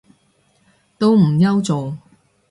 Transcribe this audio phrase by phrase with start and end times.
[0.97, 1.95] 都唔憂做